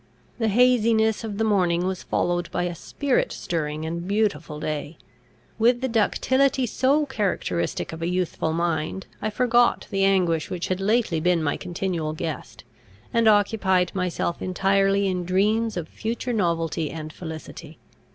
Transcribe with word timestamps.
The 0.39 0.47
haziness 0.47 1.23
of 1.23 1.37
the 1.37 1.43
morning 1.43 1.85
was 1.85 2.01
followed 2.01 2.49
by 2.49 2.63
a 2.63 2.73
spirit 2.73 3.31
stirring 3.31 3.85
and 3.85 4.07
beautiful 4.07 4.59
day. 4.59 4.97
With 5.59 5.81
the 5.81 5.87
ductility 5.87 6.65
so 6.65 7.05
characteristic 7.05 7.93
of 7.93 8.01
a 8.01 8.07
youthful 8.09 8.51
mind, 8.51 9.05
I 9.21 9.29
forgot 9.29 9.85
the 9.91 10.03
anguish 10.03 10.49
which 10.49 10.69
had 10.69 10.81
lately 10.81 11.19
been 11.19 11.43
my 11.43 11.55
continual 11.55 12.13
guest, 12.13 12.63
and 13.13 13.27
occupied 13.27 13.93
myself 13.93 14.41
entirely 14.41 15.05
in 15.05 15.23
dreams 15.23 15.77
of 15.77 15.87
future 15.87 16.33
novelty 16.33 16.89
and 16.89 17.13
felicity. 17.13 17.77